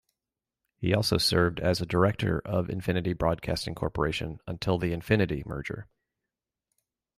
[0.77, 5.89] He also served as a director of Infinity Broadcasting Corporation until the Infinity merger.